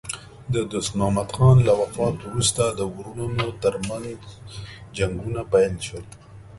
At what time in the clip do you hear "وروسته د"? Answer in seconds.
2.21-2.79